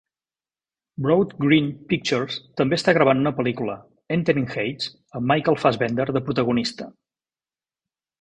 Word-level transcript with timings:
Broad 1.07 1.33
Green 1.43 1.67
Pictures 1.91 2.37
també 2.61 2.79
està 2.81 2.95
gravant 2.99 3.21
una 3.23 3.33
pel·lícula, 3.39 3.75
"Entering 4.15 4.47
Hades", 4.55 4.89
amb 5.21 5.29
Michael 5.33 5.59
Fassbender 5.65 6.07
de 6.19 6.23
protagonista. 6.31 6.89